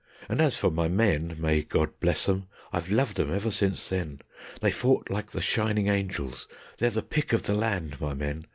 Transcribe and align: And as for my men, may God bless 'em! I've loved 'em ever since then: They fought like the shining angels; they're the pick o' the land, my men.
And 0.27 0.41
as 0.41 0.57
for 0.57 0.71
my 0.71 0.87
men, 0.87 1.35
may 1.37 1.61
God 1.61 1.91
bless 1.99 2.27
'em! 2.27 2.47
I've 2.73 2.89
loved 2.89 3.19
'em 3.19 3.31
ever 3.31 3.51
since 3.51 3.87
then: 3.89 4.21
They 4.59 4.71
fought 4.71 5.11
like 5.11 5.29
the 5.29 5.41
shining 5.41 5.89
angels; 5.89 6.47
they're 6.79 6.89
the 6.89 7.03
pick 7.03 7.35
o' 7.35 7.37
the 7.37 7.53
land, 7.53 8.01
my 8.01 8.15
men. 8.15 8.45